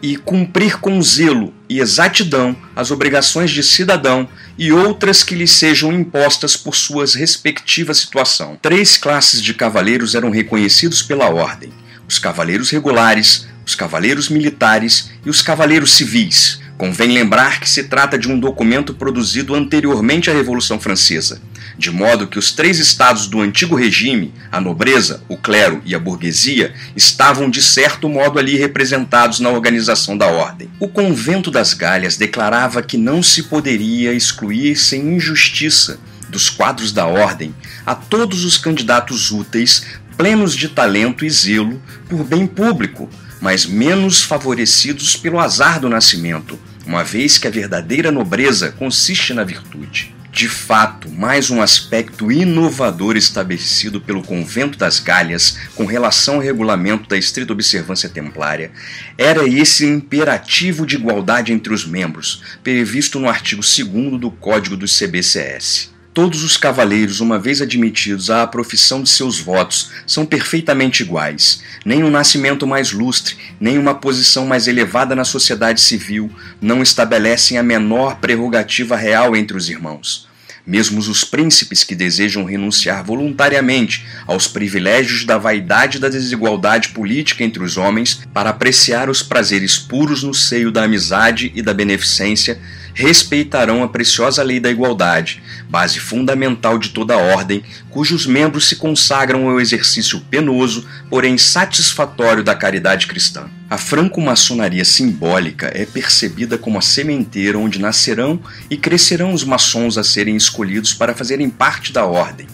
e 0.00 0.16
cumprir 0.16 0.78
com 0.78 1.02
zelo 1.02 1.52
e 1.68 1.80
exatidão 1.80 2.56
as 2.76 2.92
obrigações 2.92 3.50
de 3.50 3.60
cidadão 3.64 4.28
e 4.56 4.70
outras 4.70 5.24
que 5.24 5.34
lhe 5.34 5.48
sejam 5.48 5.92
impostas 5.92 6.56
por 6.56 6.76
suas 6.76 7.16
respectivas 7.16 7.98
situação. 7.98 8.56
Três 8.62 8.96
classes 8.96 9.42
de 9.42 9.52
cavaleiros 9.52 10.14
eram 10.14 10.30
reconhecidos 10.30 11.02
pela 11.02 11.28
ordem: 11.28 11.72
os 12.06 12.20
cavaleiros 12.20 12.70
regulares, 12.70 13.48
os 13.66 13.74
cavaleiros 13.74 14.28
militares 14.28 15.10
e 15.24 15.28
os 15.28 15.42
cavaleiros 15.42 15.90
civis 15.90 16.64
Convém 16.76 17.10
lembrar 17.10 17.58
que 17.58 17.68
se 17.68 17.84
trata 17.84 18.18
de 18.18 18.30
um 18.30 18.38
documento 18.38 18.92
produzido 18.92 19.54
anteriormente 19.54 20.28
à 20.28 20.34
Revolução 20.34 20.78
Francesa, 20.78 21.40
de 21.78 21.90
modo 21.90 22.26
que 22.26 22.38
os 22.38 22.52
três 22.52 22.78
estados 22.78 23.26
do 23.26 23.40
antigo 23.40 23.74
regime, 23.74 24.34
a 24.52 24.60
nobreza, 24.60 25.22
o 25.26 25.38
clero 25.38 25.80
e 25.86 25.94
a 25.94 25.98
burguesia, 25.98 26.74
estavam 26.94 27.48
de 27.48 27.62
certo 27.62 28.10
modo 28.10 28.38
ali 28.38 28.58
representados 28.58 29.40
na 29.40 29.48
organização 29.48 30.18
da 30.18 30.26
ordem. 30.26 30.68
O 30.78 30.86
convento 30.86 31.50
das 31.50 31.72
Galhas 31.72 32.18
declarava 32.18 32.82
que 32.82 32.98
não 32.98 33.22
se 33.22 33.44
poderia 33.44 34.12
excluir 34.12 34.76
sem 34.76 35.14
injustiça 35.14 35.98
dos 36.28 36.50
quadros 36.50 36.92
da 36.92 37.06
ordem 37.06 37.54
a 37.86 37.94
todos 37.94 38.44
os 38.44 38.58
candidatos 38.58 39.30
úteis, 39.30 39.82
plenos 40.16 40.54
de 40.54 40.68
talento 40.68 41.24
e 41.24 41.30
zelo 41.30 41.80
por 42.08 42.22
bem 42.22 42.46
público, 42.46 43.08
mas 43.40 43.66
menos 43.66 44.22
favorecidos 44.22 45.16
pelo 45.16 45.38
azar 45.38 45.80
do 45.80 45.88
nascimento, 45.88 46.58
uma 46.86 47.02
vez 47.02 47.38
que 47.38 47.46
a 47.46 47.50
verdadeira 47.50 48.10
nobreza 48.10 48.72
consiste 48.72 49.34
na 49.34 49.44
virtude. 49.44 50.14
De 50.36 50.48
fato, 50.48 51.08
mais 51.08 51.50
um 51.50 51.62
aspecto 51.62 52.30
inovador 52.30 53.16
estabelecido 53.16 54.02
pelo 54.02 54.22
Convento 54.22 54.76
das 54.76 55.00
Galhas 55.00 55.56
com 55.74 55.86
relação 55.86 56.34
ao 56.34 56.40
regulamento 56.42 57.08
da 57.08 57.16
estrita 57.16 57.54
observância 57.54 58.06
templária 58.06 58.70
era 59.16 59.48
esse 59.48 59.86
imperativo 59.86 60.84
de 60.84 60.96
igualdade 60.96 61.54
entre 61.54 61.72
os 61.72 61.86
membros, 61.86 62.42
previsto 62.62 63.18
no 63.18 63.30
artigo 63.30 63.62
2 63.62 64.20
do 64.20 64.30
Código 64.30 64.76
dos 64.76 64.98
CBCS. 64.98 65.95
Todos 66.16 66.42
os 66.42 66.56
cavaleiros, 66.56 67.20
uma 67.20 67.38
vez 67.38 67.60
admitidos 67.60 68.30
à 68.30 68.46
profissão 68.46 69.02
de 69.02 69.10
seus 69.10 69.38
votos, 69.38 69.90
são 70.06 70.24
perfeitamente 70.24 71.02
iguais. 71.02 71.62
Nem 71.84 72.02
um 72.02 72.10
nascimento 72.10 72.66
mais 72.66 72.90
lustre, 72.90 73.36
nem 73.60 73.76
uma 73.76 73.94
posição 73.94 74.46
mais 74.46 74.66
elevada 74.66 75.14
na 75.14 75.24
sociedade 75.24 75.78
civil 75.78 76.32
não 76.58 76.82
estabelecem 76.82 77.58
a 77.58 77.62
menor 77.62 78.16
prerrogativa 78.16 78.96
real 78.96 79.36
entre 79.36 79.58
os 79.58 79.68
irmãos. 79.68 80.26
Mesmo 80.66 80.98
os 81.00 81.22
príncipes 81.22 81.84
que 81.84 81.94
desejam 81.94 82.44
renunciar 82.44 83.04
voluntariamente 83.04 84.06
aos 84.26 84.48
privilégios 84.48 85.26
da 85.26 85.36
vaidade 85.36 85.98
e 85.98 86.00
da 86.00 86.08
desigualdade 86.08 86.88
política 86.88 87.44
entre 87.44 87.62
os 87.62 87.76
homens 87.76 88.22
para 88.32 88.48
apreciar 88.48 89.10
os 89.10 89.22
prazeres 89.22 89.78
puros 89.78 90.22
no 90.22 90.32
seio 90.32 90.72
da 90.72 90.84
amizade 90.84 91.52
e 91.54 91.60
da 91.60 91.74
beneficência, 91.74 92.58
respeitarão 92.94 93.82
a 93.82 93.88
preciosa 93.88 94.42
lei 94.42 94.58
da 94.58 94.70
igualdade, 94.70 95.42
base 95.68 95.98
fundamental 95.98 96.78
de 96.78 96.90
toda 96.90 97.14
a 97.14 97.18
ordem, 97.18 97.62
cujos 97.90 98.26
membros 98.26 98.68
se 98.68 98.76
consagram 98.76 99.48
ao 99.48 99.60
exercício 99.60 100.20
penoso, 100.30 100.86
porém 101.10 101.36
satisfatório 101.36 102.44
da 102.44 102.54
caridade 102.54 103.06
cristã. 103.06 103.48
A 103.68 103.76
franco-maçonaria 103.76 104.84
simbólica 104.84 105.70
é 105.74 105.84
percebida 105.84 106.56
como 106.56 106.78
a 106.78 106.82
sementeira 106.82 107.58
onde 107.58 107.80
nascerão 107.80 108.40
e 108.70 108.76
crescerão 108.76 109.32
os 109.32 109.42
maçons 109.42 109.98
a 109.98 110.04
serem 110.04 110.36
escolhidos 110.36 110.94
para 110.94 111.14
fazerem 111.14 111.50
parte 111.50 111.92
da 111.92 112.04
ordem. 112.04 112.46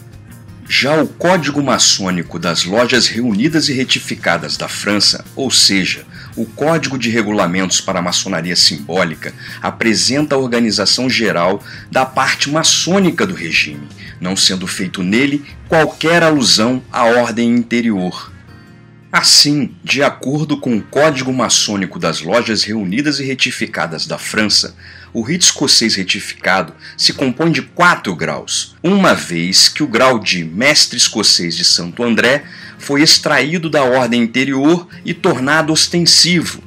Já 0.67 0.99
o 1.01 1.07
Código 1.07 1.61
Maçônico 1.61 2.39
das 2.39 2.63
Lojas 2.63 3.07
Reunidas 3.07 3.69
e 3.69 3.73
Retificadas 3.73 4.57
da 4.57 4.67
França, 4.67 5.23
ou 5.35 5.51
seja, 5.51 6.05
o 6.35 6.45
Código 6.45 6.97
de 6.97 7.09
Regulamentos 7.09 7.79
para 7.79 7.99
a 7.99 8.01
Maçonaria 8.01 8.55
Simbólica, 8.55 9.33
apresenta 9.61 10.35
a 10.35 10.37
organização 10.37 11.09
geral 11.09 11.63
da 11.91 12.05
parte 12.05 12.49
maçônica 12.49 13.25
do 13.25 13.33
regime, 13.33 13.87
não 14.19 14.35
sendo 14.35 14.65
feito 14.67 15.03
nele 15.03 15.43
qualquer 15.67 16.23
alusão 16.23 16.81
à 16.91 17.03
ordem 17.03 17.49
interior. 17.49 18.31
Assim, 19.11 19.75
de 19.83 20.01
acordo 20.01 20.57
com 20.57 20.75
o 20.75 20.81
Código 20.81 21.31
Maçônico 21.31 21.99
das 21.99 22.21
Lojas 22.21 22.63
Reunidas 22.63 23.19
e 23.19 23.23
Retificadas 23.23 24.07
da 24.07 24.17
França, 24.17 24.75
o 25.13 25.21
rito 25.21 25.43
escocês 25.43 25.93
retificado 25.93 26.73
se 26.97 27.13
compõe 27.13 27.51
de 27.51 27.61
quatro 27.61 28.15
graus, 28.15 28.75
uma 28.81 29.13
vez 29.13 29.69
que 29.69 29.83
o 29.83 29.87
grau 29.87 30.17
de 30.17 30.43
Mestre 30.43 30.97
Escocês 30.97 31.55
de 31.55 31.63
Santo 31.63 32.01
André 32.01 32.43
foi 32.83 33.01
extraído 33.01 33.69
da 33.69 33.81
ordem 33.81 34.21
interior 34.21 34.85
e 35.05 35.13
tornado 35.13 35.71
ostensivo. 35.71 36.61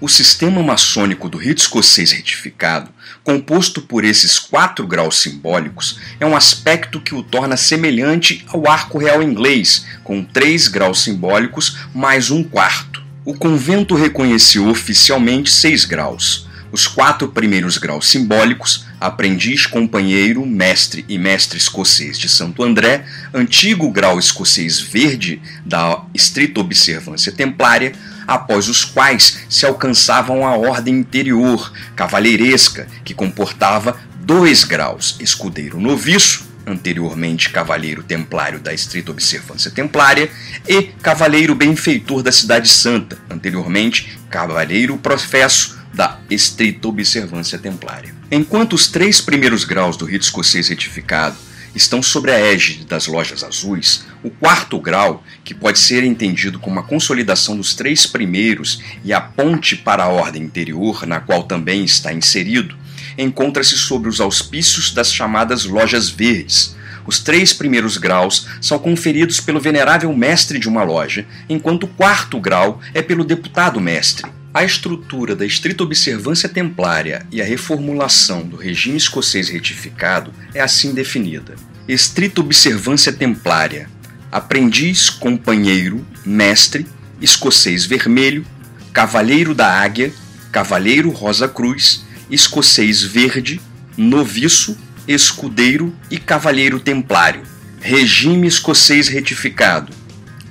O 0.00 0.08
sistema 0.08 0.62
maçônico 0.62 1.28
do 1.28 1.36
rito 1.36 1.58
escocês 1.58 2.12
retificado, 2.12 2.88
composto 3.24 3.82
por 3.82 4.04
esses 4.04 4.38
quatro 4.38 4.86
graus 4.86 5.20
simbólicos, 5.20 5.98
é 6.20 6.24
um 6.24 6.36
aspecto 6.36 7.00
que 7.00 7.16
o 7.16 7.22
torna 7.22 7.56
semelhante 7.56 8.44
ao 8.46 8.70
arco 8.70 8.96
real 8.96 9.22
inglês, 9.22 9.84
com 10.04 10.22
três 10.22 10.68
graus 10.68 11.02
simbólicos 11.02 11.78
mais 11.92 12.30
um 12.30 12.44
quarto. 12.44 13.02
O 13.24 13.34
convento 13.34 13.96
reconheceu 13.96 14.68
oficialmente 14.68 15.50
seis 15.50 15.84
graus, 15.84 16.46
Os 16.72 16.86
quatro 16.86 17.28
primeiros 17.28 17.78
graus 17.78 18.08
simbólicos, 18.08 18.86
aprendiz, 19.00 19.66
companheiro, 19.66 20.46
mestre 20.46 21.04
e 21.08 21.18
mestre 21.18 21.58
escocês 21.58 22.16
de 22.16 22.28
Santo 22.28 22.62
André, 22.62 23.04
antigo 23.34 23.90
grau 23.90 24.18
escocês 24.18 24.78
verde 24.78 25.42
da 25.66 26.04
estrita 26.14 26.60
observância 26.60 27.32
templária, 27.32 27.92
após 28.24 28.68
os 28.68 28.84
quais 28.84 29.40
se 29.48 29.66
alcançavam 29.66 30.46
a 30.46 30.56
ordem 30.56 30.98
interior, 30.98 31.72
cavalheiresca, 31.96 32.86
que 33.04 33.14
comportava 33.14 33.98
dois 34.20 34.62
graus, 34.62 35.16
escudeiro 35.18 35.80
noviço, 35.80 36.48
anteriormente 36.64 37.50
cavaleiro 37.50 38.04
templário 38.04 38.60
da 38.60 38.72
estrita 38.72 39.10
observância 39.10 39.72
templária, 39.72 40.30
e 40.68 40.82
cavaleiro 41.02 41.56
benfeitor 41.56 42.22
da 42.22 42.30
cidade 42.30 42.68
santa, 42.68 43.18
anteriormente 43.28 44.16
cavaleiro 44.30 44.96
professo 44.98 45.79
da 45.92 46.18
estrita 46.30 46.88
observância 46.88 47.58
templária. 47.58 48.14
Enquanto 48.30 48.74
os 48.74 48.86
três 48.86 49.20
primeiros 49.20 49.64
graus 49.64 49.96
do 49.96 50.04
rito 50.04 50.24
escocês 50.24 50.68
retificado 50.68 51.36
estão 51.74 52.02
sobre 52.02 52.32
a 52.32 52.38
égide 52.38 52.84
das 52.84 53.06
lojas 53.06 53.44
azuis, 53.44 54.04
o 54.22 54.30
quarto 54.30 54.78
grau, 54.78 55.22
que 55.44 55.54
pode 55.54 55.78
ser 55.78 56.04
entendido 56.04 56.58
como 56.58 56.80
a 56.80 56.82
consolidação 56.82 57.56
dos 57.56 57.74
três 57.74 58.06
primeiros 58.06 58.82
e 59.04 59.12
a 59.12 59.20
ponte 59.20 59.76
para 59.76 60.04
a 60.04 60.08
ordem 60.08 60.42
interior, 60.42 61.06
na 61.06 61.20
qual 61.20 61.44
também 61.44 61.84
está 61.84 62.12
inserido, 62.12 62.76
encontra-se 63.16 63.76
sobre 63.76 64.08
os 64.08 64.20
auspícios 64.20 64.92
das 64.92 65.12
chamadas 65.12 65.64
lojas 65.64 66.08
verdes. 66.08 66.76
Os 67.06 67.18
três 67.18 67.52
primeiros 67.52 67.96
graus 67.96 68.46
são 68.60 68.78
conferidos 68.78 69.40
pelo 69.40 69.60
venerável 69.60 70.14
mestre 70.14 70.58
de 70.58 70.68
uma 70.68 70.82
loja, 70.82 71.26
enquanto 71.48 71.84
o 71.84 71.88
quarto 71.88 72.38
grau 72.38 72.80
é 72.94 73.02
pelo 73.02 73.24
deputado 73.24 73.80
mestre. 73.80 74.30
A 74.52 74.64
estrutura 74.64 75.36
da 75.36 75.46
estrita 75.46 75.84
observância 75.84 76.48
templária 76.48 77.24
e 77.30 77.40
a 77.40 77.44
reformulação 77.44 78.42
do 78.42 78.56
regime 78.56 78.96
escocês 78.96 79.48
retificado 79.48 80.34
é 80.52 80.60
assim 80.60 80.92
definida: 80.92 81.54
estrita 81.86 82.40
observância 82.40 83.12
templária, 83.12 83.88
aprendiz, 84.30 85.08
companheiro, 85.08 86.04
mestre, 86.26 86.84
escocês 87.20 87.84
vermelho, 87.84 88.44
cavaleiro 88.92 89.54
da 89.54 89.68
águia, 89.68 90.12
cavaleiro 90.50 91.10
rosa 91.10 91.46
cruz, 91.46 92.04
escocês 92.28 93.04
verde, 93.04 93.60
noviço, 93.96 94.76
escudeiro 95.06 95.94
e 96.10 96.18
cavaleiro 96.18 96.80
templário. 96.80 97.44
Regime 97.80 98.48
escocês 98.48 99.06
retificado: 99.06 99.92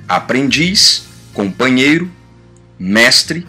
aprendiz, 0.07 1.03
companheiro, 1.33 2.09
mestre, 2.79 3.45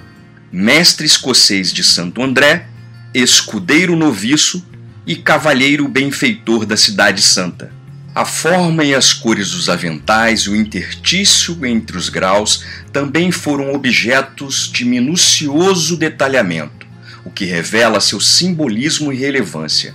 mestre 0.53 1.07
escocês 1.07 1.73
de 1.73 1.85
Santo 1.85 2.23
André, 2.23 2.67
escudeiro 3.15 3.95
noviço 3.95 4.65
e 5.07 5.15
cavalheiro 5.15 5.87
benfeitor 5.87 6.67
da 6.67 6.77
Cidade 6.77 7.23
Santa. 7.23 7.73
A 8.13 8.25
forma 8.25 8.83
e 8.83 8.93
as 8.93 9.13
cores 9.13 9.53
dos 9.53 9.69
aventais 9.69 10.41
e 10.41 10.51
o 10.51 10.57
intertício 10.57 11.65
entre 11.65 11.97
os 11.97 12.09
graus 12.09 12.65
também 12.93 13.31
foram 13.31 13.73
objetos 13.73 14.69
de 14.73 14.85
minucioso 14.85 15.97
detalhamento, 15.97 16.87
o 17.25 17.31
que 17.31 17.45
revela 17.45 18.01
seu 18.01 18.21
simbolismo 18.21 19.13
e 19.13 19.17
relevância. 19.17 19.95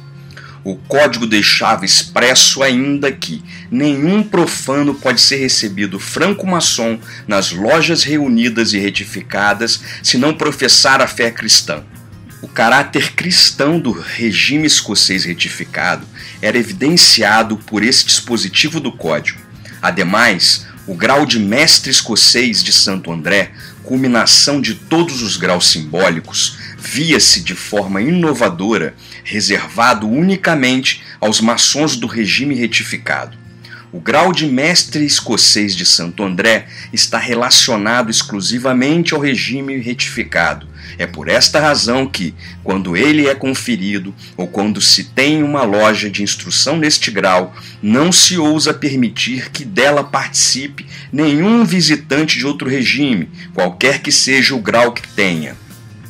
O 0.65 0.75
código 0.75 1.27
deixava 1.27 1.85
expresso 1.85 2.63
ainda 2.63 3.11
que 3.11 3.43
nenhum 3.69 4.23
profano 4.23 4.95
pode 4.95 5.21
ser 5.21 5.35
recebido 5.35 5.99
franco-maçom 5.99 6.99
nas 7.27 7.51
lojas 7.51 8.01
reunidas 8.01 8.73
e 8.73 8.79
retificadas 8.79 9.79
se 10.01 10.17
não 10.17 10.33
professar 10.33 11.03
a 11.03 11.07
fé 11.07 11.29
cristã. 11.29 11.83
O 12.41 12.47
caráter 12.47 13.13
cristão 13.13 13.79
do 13.79 13.91
regime 13.91 14.65
escocês 14.65 15.23
retificado 15.23 16.03
era 16.41 16.57
evidenciado 16.57 17.57
por 17.57 17.83
esse 17.83 18.03
dispositivo 18.03 18.79
do 18.79 18.91
código. 18.91 19.39
Ademais, 19.79 20.65
o 20.87 20.95
grau 20.95 21.27
de 21.27 21.37
mestre 21.37 21.91
escocês 21.91 22.63
de 22.63 22.73
Santo 22.73 23.11
André, 23.11 23.51
culminação 23.83 24.59
de 24.59 24.73
todos 24.73 25.21
os 25.21 25.37
graus 25.37 25.67
simbólicos, 25.67 26.57
via-se 26.85 27.41
de 27.41 27.55
forma 27.55 27.99
inovadora 27.99 28.93
reservado 29.23 30.07
unicamente 30.07 31.01
aos 31.19 31.41
maçons 31.41 31.95
do 31.95 32.05
regime 32.05 32.53
retificado. 32.53 33.37
O 33.91 33.99
grau 33.99 34.31
de 34.31 34.45
mestre 34.45 35.05
escocês 35.05 35.75
de 35.75 35.85
Santo 35.85 36.21
André 36.21 36.67
está 36.91 37.17
relacionado 37.17 38.11
exclusivamente 38.11 39.13
ao 39.13 39.19
regime 39.21 39.77
retificado. 39.77 40.67
É 40.97 41.07
por 41.07 41.27
esta 41.27 41.59
razão 41.59 42.05
que, 42.05 42.35
quando 42.63 42.95
ele 42.95 43.27
é 43.27 43.33
conferido 43.33 44.13
ou 44.37 44.47
quando 44.47 44.81
se 44.81 45.05
tem 45.05 45.41
uma 45.41 45.63
loja 45.63 46.09
de 46.09 46.21
instrução 46.21 46.77
neste 46.77 47.09
grau, 47.09 47.55
não 47.81 48.11
se 48.11 48.37
ousa 48.37 48.73
permitir 48.73 49.49
que 49.49 49.65
dela 49.65 50.03
participe 50.03 50.85
nenhum 51.11 51.63
visitante 51.63 52.37
de 52.37 52.45
outro 52.45 52.69
regime, 52.69 53.29
qualquer 53.53 54.01
que 54.01 54.11
seja 54.11 54.53
o 54.53 54.61
grau 54.61 54.91
que 54.91 55.07
tenha. 55.07 55.55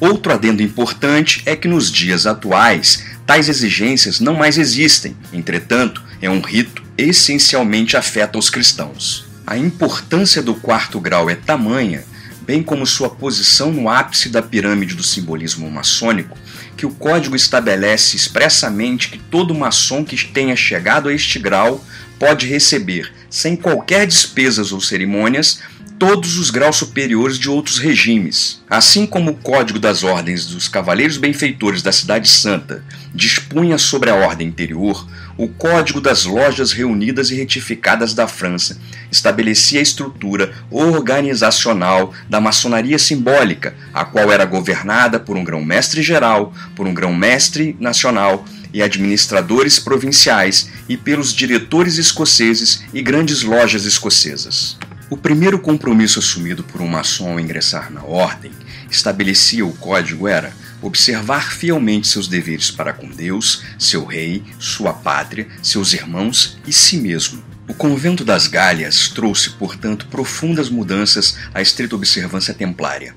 Outro 0.08 0.32
adendo 0.32 0.62
importante 0.62 1.42
é 1.48 1.56
que 1.56 1.68
nos 1.68 1.92
dias 1.92 2.28
atuais 2.28 3.04
tais 3.26 3.50
exigências 3.50 4.20
não 4.20 4.36
mais 4.36 4.56
existem, 4.56 5.18
entretanto, 5.34 6.04
é 6.22 6.30
um 6.30 6.42
rito 6.42 6.84
essencialmente 6.96 7.98
afeta 7.98 8.38
os 8.38 8.48
cristãos. 8.48 9.26
A 9.48 9.58
importância 9.58 10.44
do 10.44 10.54
quarto 10.54 11.00
grau 11.00 11.28
é 11.28 11.34
tamanha, 11.34 12.04
bem 12.46 12.62
como 12.62 12.86
sua 12.86 13.10
posição 13.10 13.74
no 13.74 13.90
ápice 13.90 14.30
da 14.30 14.44
pirâmide 14.44 14.94
do 14.94 15.02
simbolismo 15.02 15.72
maçônico, 15.72 16.38
que 16.78 16.86
o 16.86 16.92
código 16.92 17.36
estabelece 17.36 18.16
expressamente 18.16 19.10
que 19.10 19.18
todo 19.18 19.56
maçom 19.56 20.06
que 20.06 20.24
tenha 20.24 20.56
chegado 20.56 21.10
a 21.10 21.14
este 21.14 21.40
grau 21.40 21.84
pode 22.20 22.46
receber, 22.46 23.12
sem 23.28 23.56
qualquer 23.56 24.06
despesas 24.06 24.72
ou 24.72 24.80
cerimônias, 24.80 25.62
todos 25.98 26.38
os 26.38 26.50
graus 26.50 26.76
superiores 26.76 27.40
de 27.40 27.50
outros 27.50 27.80
regimes. 27.80 28.62
Assim 28.70 29.06
como 29.06 29.32
o 29.32 29.36
Código 29.36 29.80
das 29.80 30.04
Ordens 30.04 30.46
dos 30.46 30.68
Cavaleiros 30.68 31.18
Benfeitores 31.18 31.82
da 31.82 31.92
Cidade 31.92 32.28
Santa 32.28 32.84
dispunha 33.14 33.78
sobre 33.78 34.10
a 34.10 34.16
ordem 34.16 34.48
interior, 34.48 35.08
o 35.38 35.48
Código 35.48 36.02
das 36.02 36.26
Lojas 36.26 36.72
Reunidas 36.72 37.32
e 37.32 37.36
Retificadas 37.36 38.14
da 38.14 38.28
França 38.28 38.78
estabelecia 39.12 39.80
a 39.80 39.84
estrutura 39.84 40.54
organizacional 40.70 42.14
da 42.30 42.42
maçonaria 42.42 43.00
simbólica, 43.00 43.74
a 43.94 44.04
qual 44.04 44.32
era 44.32 44.46
governada 44.46 45.20
por 45.20 45.38
um 45.38 45.44
grão-mestre 45.44 46.02
geral, 46.02 46.54
por 46.76 46.88
um 46.88 46.94
grão-mestre 46.94 47.76
nacional 47.80 48.46
e 48.74 48.82
administradores 48.82 49.80
provinciais 49.80 50.70
e 50.90 50.98
pelos 50.98 51.34
diretores 51.34 51.98
escoceses 51.98 52.84
e 52.94 53.02
grandes 53.02 53.44
lojas 53.44 53.86
escocesas. 53.86 54.78
O 55.08 55.16
primeiro 55.16 55.60
compromisso 55.60 56.18
assumido 56.18 56.64
por 56.64 56.82
um 56.82 56.88
maçom 56.88 57.34
ao 57.34 57.40
ingressar 57.40 57.94
na 57.94 58.04
ordem, 58.04 58.52
estabelecia 58.90 59.64
o 59.64 59.72
código, 59.72 60.28
era 60.28 60.52
observar 60.82 61.54
fielmente 61.54 62.08
seus 62.08 62.28
deveres 62.28 62.72
para 62.72 62.92
com 62.92 63.08
Deus, 63.08 63.62
seu 63.78 64.04
rei, 64.04 64.44
sua 64.58 64.94
pátria, 64.94 65.48
seus 65.62 65.94
irmãos 65.94 66.58
e 66.66 66.74
si 66.74 66.98
mesmo. 66.98 67.44
O 67.68 67.74
convento 67.74 68.26
das 68.26 68.48
Galhas 68.48 69.08
trouxe, 69.10 69.52
portanto, 69.52 70.08
profundas 70.08 70.70
mudanças 70.70 71.38
à 71.54 71.62
estrita 71.62 71.96
observância 71.96 72.54
templária. 72.54 73.16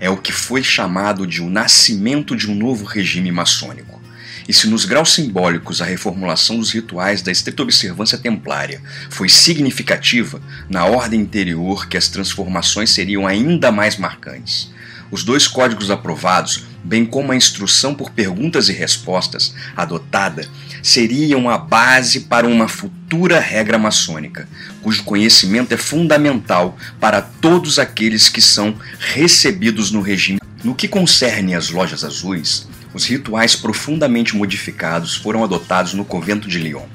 É 0.00 0.08
o 0.08 0.16
que 0.16 0.32
foi 0.32 0.62
chamado 0.62 1.26
de 1.26 1.42
o 1.42 1.50
nascimento 1.50 2.34
de 2.34 2.50
um 2.50 2.54
novo 2.54 2.86
regime 2.86 3.30
maçônico. 3.30 4.00
E 4.48 4.52
se 4.52 4.68
nos 4.68 4.84
graus 4.84 5.12
simbólicos 5.12 5.82
a 5.82 5.84
reformulação 5.84 6.58
dos 6.58 6.70
rituais 6.70 7.20
da 7.20 7.32
estrita 7.32 7.62
observância 7.62 8.16
templária 8.16 8.80
foi 9.10 9.28
significativa, 9.28 10.40
na 10.68 10.84
ordem 10.84 11.20
interior 11.20 11.88
que 11.88 11.96
as 11.96 12.08
transformações 12.08 12.90
seriam 12.90 13.26
ainda 13.26 13.72
mais 13.72 13.96
marcantes. 13.96 14.70
Os 15.10 15.24
dois 15.24 15.46
códigos 15.46 15.90
aprovados, 15.90 16.64
bem 16.82 17.04
como 17.04 17.32
a 17.32 17.36
instrução 17.36 17.94
por 17.94 18.10
perguntas 18.10 18.68
e 18.68 18.72
respostas 18.72 19.54
adotada, 19.76 20.48
seriam 20.82 21.48
a 21.48 21.58
base 21.58 22.20
para 22.20 22.46
uma 22.46 22.68
futura 22.68 23.38
regra 23.40 23.78
maçônica, 23.78 24.48
cujo 24.82 25.04
conhecimento 25.04 25.72
é 25.72 25.76
fundamental 25.76 26.76
para 27.00 27.20
todos 27.20 27.78
aqueles 27.78 28.28
que 28.28 28.40
são 28.40 28.76
recebidos 28.98 29.90
no 29.90 30.00
regime. 30.00 30.40
No 30.64 30.74
que 30.74 30.88
concerne 30.88 31.54
às 31.54 31.70
lojas 31.70 32.02
azuis, 32.02 32.66
os 32.96 33.04
rituais 33.04 33.54
profundamente 33.54 34.34
modificados 34.34 35.16
foram 35.16 35.44
adotados 35.44 35.92
no 35.92 36.02
convento 36.02 36.48
de 36.48 36.58
Lyon. 36.58 36.86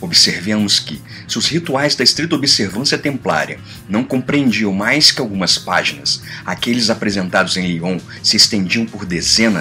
Observemos 0.00 0.80
que, 0.80 0.98
se 1.28 1.36
os 1.36 1.46
rituais 1.46 1.94
da 1.94 2.02
estrita 2.02 2.34
observância 2.34 2.96
templária 2.96 3.60
não 3.86 4.02
compreendiam 4.02 4.72
mais 4.72 5.12
que 5.12 5.20
algumas 5.20 5.58
páginas, 5.58 6.22
aqueles 6.46 6.88
apresentados 6.88 7.58
em 7.58 7.66
Lyon 7.66 7.98
se 8.22 8.38
estendiam 8.38 8.86
por 8.86 9.04
dezenas 9.04 9.60